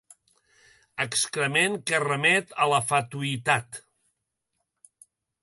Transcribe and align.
Excrement 1.03 1.75
que 1.91 1.99
remet 2.05 2.57
a 2.65 2.67
la 2.73 2.81
fatuïtat. 2.93 3.79